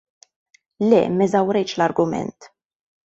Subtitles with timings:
[0.93, 2.39] Le m'eżawrejtx l-argument.